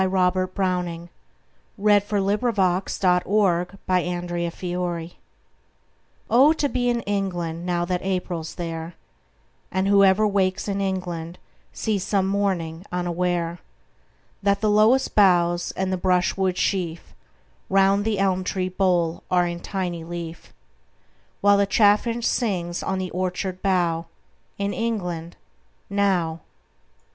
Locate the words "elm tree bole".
18.17-19.21